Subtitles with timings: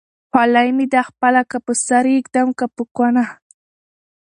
[0.29, 3.25] خولۍ مې ده خپله که په سر يې ايږدم که په کونه